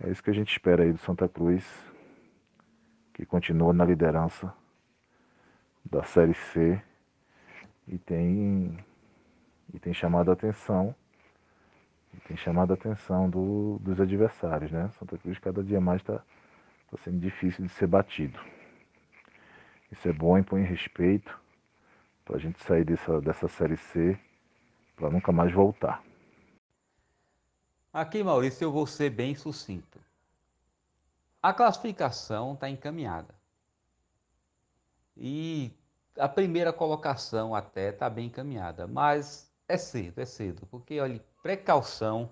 [0.00, 1.62] É isso que a gente espera aí do Santa Cruz,
[3.12, 4.52] que continua na liderança
[5.84, 6.82] da Série C
[7.86, 8.78] e tem,
[9.74, 10.94] e tem chamado a atenção,
[12.26, 14.88] tem chamado a atenção do, dos adversários, né?
[14.98, 18.40] Santa Cruz cada dia mais está tá sendo difícil de ser batido.
[19.92, 21.39] Isso é bom, impõe respeito
[22.24, 24.18] para a gente sair dessa, dessa Série C
[24.96, 26.02] para nunca mais voltar.
[27.92, 29.98] Aqui, Maurício, eu vou ser bem sucinto.
[31.42, 33.34] A classificação está encaminhada.
[35.16, 35.72] E
[36.18, 42.30] a primeira colocação até está bem encaminhada, mas é cedo, é cedo, porque olha, precaução,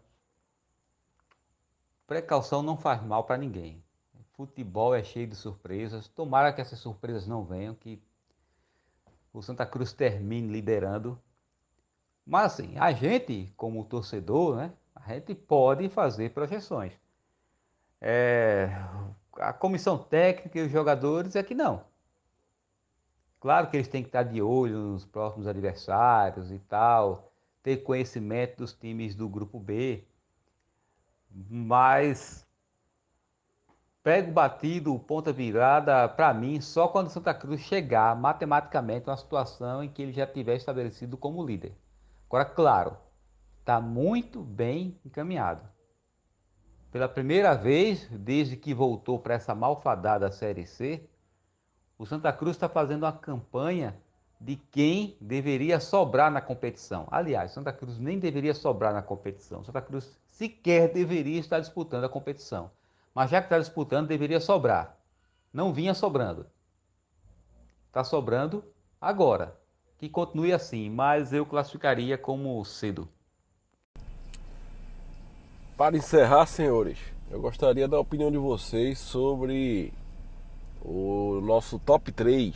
[2.07, 3.83] precaução não faz mal para ninguém.
[4.35, 6.07] Futebol é cheio de surpresas.
[6.07, 8.01] Tomara que essas surpresas não venham, que
[9.39, 11.19] o Santa Cruz termine liderando.
[12.27, 16.93] Mas assim, a gente, como torcedor, né, a gente pode fazer projeções.
[18.01, 18.71] É,
[19.37, 21.85] a comissão técnica e os jogadores é que não.
[23.41, 27.33] Claro que eles têm que estar de olho nos próximos adversários e tal,
[27.63, 30.05] ter conhecimento dos times do grupo B,
[31.31, 32.45] mas
[34.09, 39.85] prego batido, ponta virada, para mim, só quando Santa Cruz chegar matematicamente a uma situação
[39.85, 41.77] em que ele já tiver estabelecido como líder.
[42.27, 42.97] Agora, claro,
[43.61, 45.61] está muito bem encaminhado.
[46.91, 51.07] Pela primeira vez, desde que voltou para essa malfadada Série C,
[51.99, 53.95] o Santa Cruz está fazendo uma campanha
[54.41, 57.07] de quem deveria sobrar na competição.
[57.11, 59.63] Aliás, Santa Cruz nem deveria sobrar na competição.
[59.63, 62.71] Santa Cruz sequer deveria estar disputando a competição.
[63.19, 64.97] Mas já que está disputando, deveria sobrar.
[65.53, 66.47] Não vinha sobrando.
[67.89, 68.63] Está sobrando
[69.01, 69.59] agora.
[69.99, 73.09] Que continue assim, mas eu classificaria como cedo.
[75.77, 79.93] Para encerrar, senhores, eu gostaria da opinião de vocês sobre
[80.81, 82.55] o nosso top 3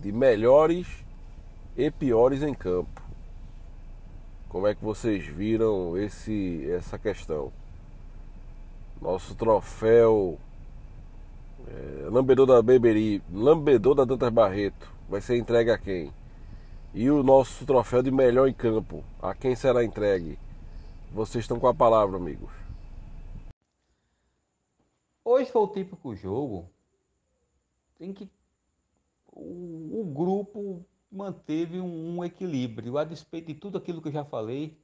[0.00, 0.88] de melhores
[1.76, 3.00] e piores em campo.
[4.48, 7.52] Como é que vocês viram esse, essa questão?
[9.00, 10.38] Nosso troféu
[11.66, 16.12] é, Lambedor da Beberi, Lambedor da Dantas Barreto, vai ser entregue a quem?
[16.92, 20.38] E o nosso troféu de melhor em campo, a quem será entregue?
[21.12, 22.50] Vocês estão com a palavra, amigos.
[25.24, 26.68] Hoje foi o típico jogo
[28.00, 28.28] em que
[29.32, 34.24] o, o grupo manteve um, um, equilíbrio, a despeito de tudo aquilo que eu já
[34.24, 34.76] falei,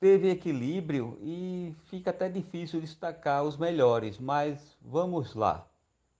[0.00, 5.70] teve equilíbrio e fica até difícil destacar os melhores, mas vamos lá.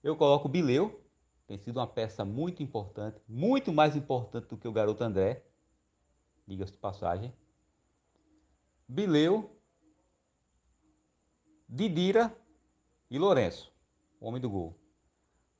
[0.03, 1.03] Eu coloco Bileu,
[1.47, 5.43] tem sido uma peça muito importante, muito mais importante do que o garoto André,
[6.47, 7.33] diga-se de passagem.
[8.87, 9.51] Bileu,
[11.66, 12.37] Didira
[13.11, 13.72] e Lourenço,
[14.20, 14.76] homem do gol.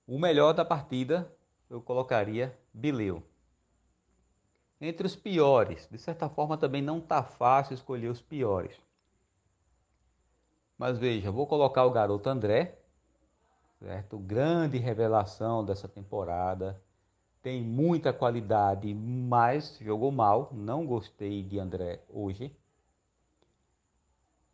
[0.07, 1.33] O melhor da partida
[1.71, 3.30] eu colocaria Bileu.
[4.81, 8.81] Entre os piores, de certa forma também não está fácil escolher os piores.
[10.79, 12.79] Mas veja, vou colocar o garoto André,
[13.79, 14.19] certo?
[14.19, 16.81] Grande revelação dessa temporada.
[17.43, 20.49] Tem muita qualidade, mas jogou mal.
[20.53, 22.57] Não gostei de André hoje.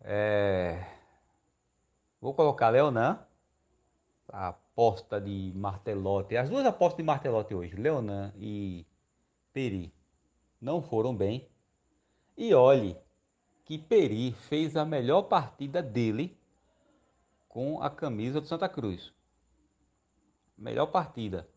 [0.01, 0.85] É...
[2.21, 3.21] Vou colocar Leonan,
[4.29, 6.37] a aposta de Martelotti.
[6.37, 8.85] As duas apostas de Martelotti hoje, Leonan e
[9.53, 9.93] Peri,
[10.61, 11.49] não foram bem.
[12.37, 12.97] E olhe
[13.65, 16.37] que Peri fez a melhor partida dele
[17.49, 19.13] com a camisa do Santa Cruz.
[20.57, 21.49] Melhor partida.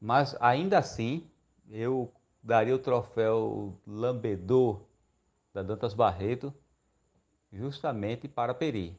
[0.00, 1.30] Mas ainda assim,
[1.70, 2.12] eu
[2.42, 4.82] daria o troféu lambedor
[5.54, 6.52] da Dantas Barreto
[7.52, 8.98] justamente para Peri.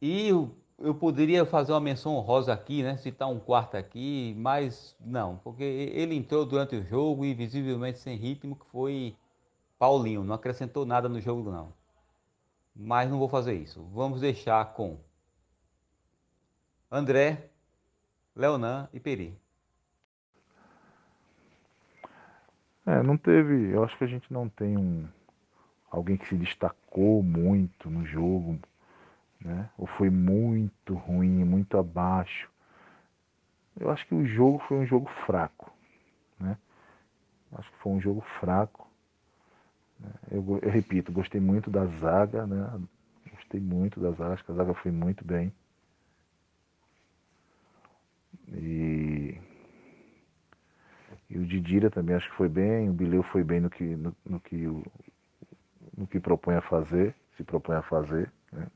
[0.00, 0.30] E
[0.78, 2.96] eu poderia fazer uma menção honrosa aqui, né?
[2.96, 8.16] Citar um quarto aqui, mas não, porque ele entrou durante o jogo e visivelmente sem
[8.16, 9.16] ritmo, que foi
[9.78, 11.72] Paulinho, não acrescentou nada no jogo não.
[12.74, 13.82] Mas não vou fazer isso.
[13.92, 14.98] Vamos deixar com
[16.90, 17.50] André,
[18.36, 19.36] Leonan e Peri.
[22.86, 23.72] É, não teve.
[23.72, 25.08] Eu acho que a gente não tem um
[25.90, 28.58] alguém que se destacou muito no jogo,
[29.40, 29.70] né?
[29.76, 32.50] Ou foi muito ruim, muito abaixo.
[33.78, 35.72] Eu acho que o jogo foi um jogo fraco,
[36.38, 36.56] né?
[37.52, 38.88] Acho que foi um jogo fraco.
[40.00, 40.10] Né?
[40.30, 42.80] Eu, eu repito, gostei muito da zaga, né?
[43.32, 45.52] Gostei muito da zaga, acho que a zaga foi muito bem.
[48.48, 49.38] E,
[51.30, 54.16] e o Didira também acho que foi bem, o Bileu foi bem no que, no,
[54.24, 54.84] no que o,
[55.96, 58.30] no que propõe a fazer, se propõe a fazer.
[58.52, 58.66] Né?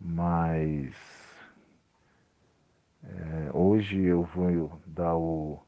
[0.00, 0.94] Mas
[3.04, 5.62] é, hoje eu vou dar o,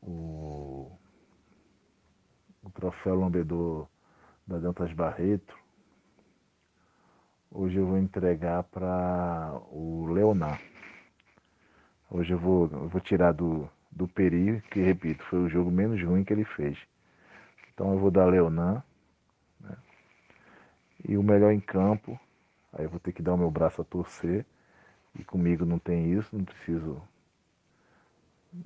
[0.00, 0.90] o,
[2.62, 3.86] o troféu Lambedor
[4.46, 5.54] da Dantas Barreto.
[7.50, 10.58] Hoje eu vou entregar para o Leonar.
[12.10, 16.02] Hoje eu vou, eu vou tirar do, do Peri, que repito, foi o jogo menos
[16.02, 16.78] ruim que ele fez.
[17.72, 18.82] Então eu vou dar Leonan.
[19.60, 19.76] Né?
[21.08, 22.18] E o melhor em campo.
[22.72, 24.44] Aí eu vou ter que dar o meu braço a torcer.
[25.18, 27.02] E comigo não tem isso, não preciso.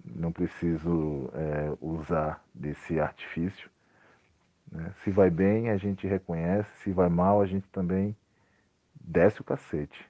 [0.04, 3.70] Não preciso é, usar desse artifício.
[4.70, 4.92] Né?
[5.02, 6.68] Se vai bem, a gente reconhece.
[6.82, 8.16] Se vai mal, a gente também
[9.00, 10.08] desce o cacete.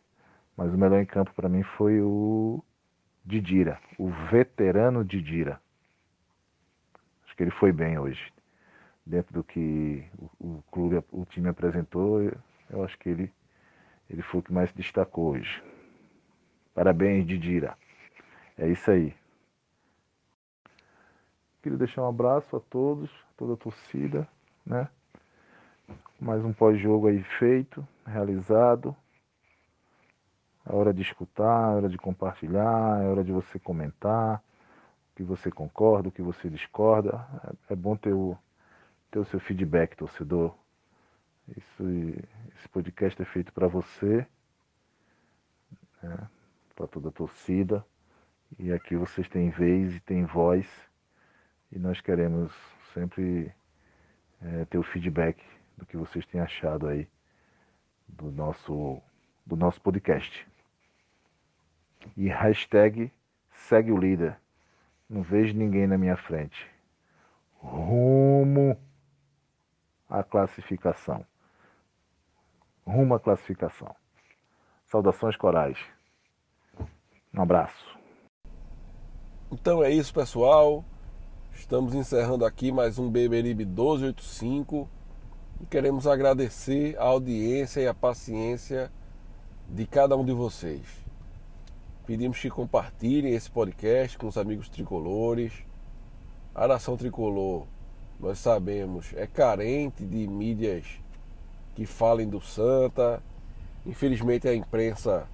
[0.56, 2.62] Mas o melhor em campo para mim foi o
[3.24, 5.60] Didira, o veterano Didira.
[7.24, 8.32] Acho que ele foi bem hoje
[9.06, 12.20] dentro do que o, o clube, o time apresentou,
[12.68, 13.32] Eu acho que ele,
[14.08, 15.62] ele foi o que mais se destacou hoje.
[16.74, 17.76] Parabéns, Didira.
[18.56, 19.14] É isso aí.
[21.62, 24.28] Queria deixar um abraço a todos, toda a torcida,
[24.64, 24.88] né?
[26.20, 28.96] Mais um pós-jogo aí feito, realizado.
[30.64, 34.42] É hora de escutar, é hora de compartilhar, é hora de você comentar
[35.12, 37.26] o que você concorda, o que você discorda.
[37.68, 38.36] É, é bom ter o,
[39.10, 40.54] ter o seu feedback, torcedor.
[41.54, 41.84] Isso,
[42.56, 44.26] esse podcast é feito para você,
[46.02, 46.28] né,
[46.74, 47.84] para toda a torcida.
[48.58, 50.66] E aqui vocês têm vez e têm voz.
[51.70, 52.52] E nós queremos
[52.92, 53.52] sempre
[54.40, 55.44] é, ter o feedback
[55.76, 57.08] do que vocês têm achado aí
[58.08, 59.00] do nosso,
[59.44, 60.46] do nosso podcast.
[62.16, 63.12] E hashtag
[63.52, 64.36] segue o líder.
[65.08, 66.68] Não vejo ninguém na minha frente.
[67.54, 68.76] Rumo
[70.08, 71.24] à classificação.
[72.86, 73.92] Rumo à classificação.
[74.86, 75.76] Saudações corais.
[77.34, 77.98] Um abraço.
[79.50, 80.84] Então é isso, pessoal.
[81.52, 84.88] Estamos encerrando aqui mais um Beberibe 1285
[85.60, 88.92] e queremos agradecer a audiência e a paciência
[89.68, 90.86] de cada um de vocês.
[92.06, 95.52] Pedimos que compartilhem esse podcast com os amigos tricolores.
[96.54, 97.66] A nação tricolor,
[98.20, 101.00] nós sabemos, é carente de mídias
[101.76, 103.22] que falem do Santa.
[103.84, 105.28] Infelizmente a imprensa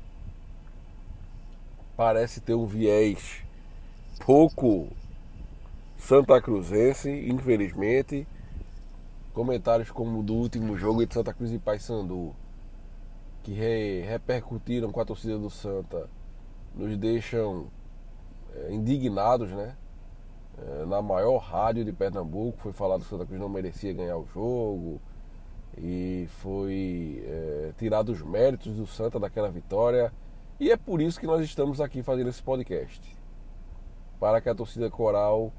[1.97, 3.43] parece ter um viés
[4.27, 4.89] pouco
[5.97, 8.27] santa cruzense, infelizmente.
[9.33, 12.35] Comentários como o do último jogo de Santa Cruz e Paysandu,
[13.43, 16.11] que re repercutiram com a torcida do Santa
[16.75, 17.69] nos deixam
[18.55, 19.77] é, indignados, né?
[20.59, 24.27] É, na maior rádio de Pernambuco foi falado que Santa Cruz não merecia ganhar o
[24.35, 25.01] jogo
[25.79, 30.13] e foi é, tirado os méritos do Santa daquela vitória.
[30.61, 33.17] E é por isso que nós estamos aqui fazendo esse podcast.
[34.21, 35.53] Para que a torcida coral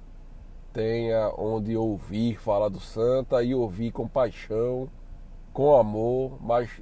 [0.71, 4.89] tenha onde ouvir falar do Santa e ouvir com paixão,
[5.51, 6.81] com amor, mas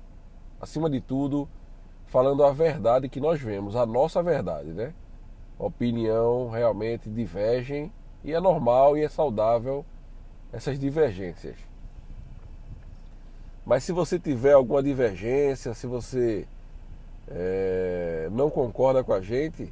[0.60, 1.50] acima de tudo
[2.06, 4.94] falando a verdade que nós vemos, a nossa verdade, né?
[5.58, 7.92] Opinião realmente divergem
[8.24, 9.86] e é normal e é saudável
[10.52, 11.71] essas divergências.
[13.66, 16.48] Mas se você tiver alguma divergência, se você
[17.28, 19.72] é, não concorda com a gente,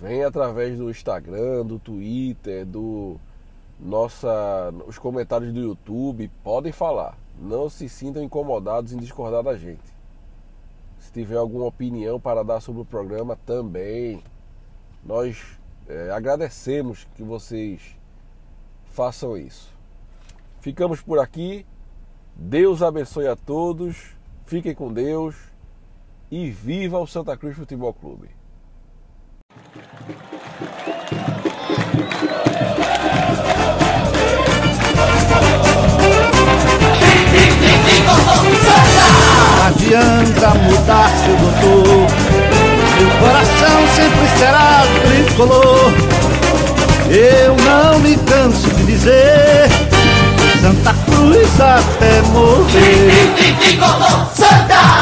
[0.00, 3.18] vem através do Instagram, do Twitter, do
[3.80, 7.18] nossa, os comentários do YouTube, podem falar.
[7.40, 9.82] Não se sintam incomodados em discordar da gente.
[11.00, 14.22] Se tiver alguma opinião para dar sobre o programa também,
[15.04, 15.58] nós
[15.88, 17.96] é, agradecemos que vocês
[18.92, 19.72] façam isso.
[20.60, 21.66] Ficamos por aqui.
[22.34, 24.16] Deus abençoe a todos.
[24.46, 25.34] Fiquem com Deus
[26.30, 28.28] e viva o Santa Cruz Futebol Clube.
[39.64, 42.06] adianta mudar seu doutor.
[42.98, 45.92] Meu coração sempre será tricolor.
[47.10, 49.91] Eu não me canso de dizer
[50.62, 53.34] Santa Cruz até morrer.
[53.58, 54.92] Tricolor Santa!